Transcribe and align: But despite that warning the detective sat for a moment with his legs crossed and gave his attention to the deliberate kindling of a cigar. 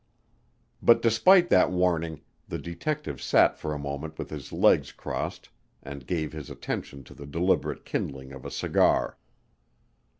But 0.81 1.03
despite 1.03 1.49
that 1.49 1.69
warning 1.69 2.21
the 2.47 2.57
detective 2.57 3.21
sat 3.21 3.59
for 3.59 3.71
a 3.71 3.77
moment 3.77 4.17
with 4.17 4.31
his 4.31 4.51
legs 4.51 4.91
crossed 4.91 5.49
and 5.83 6.07
gave 6.07 6.33
his 6.33 6.49
attention 6.49 7.03
to 7.03 7.13
the 7.13 7.27
deliberate 7.27 7.85
kindling 7.85 8.31
of 8.31 8.43
a 8.43 8.49
cigar. 8.49 9.19